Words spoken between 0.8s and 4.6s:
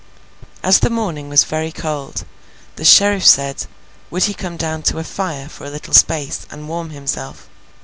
morning was very cold, the Sheriff said, would he come